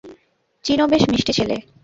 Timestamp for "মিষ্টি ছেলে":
1.11-1.55